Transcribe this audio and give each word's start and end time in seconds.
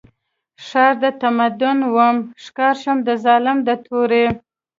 ښار 0.65 0.93
د 1.03 1.05
تمدن 1.21 1.79
وم 1.95 2.17
ښکار 2.43 2.75
شوم 2.81 2.97
د 3.07 3.09
ظالم 3.23 3.57
د 3.67 3.69
تورې 3.85 4.25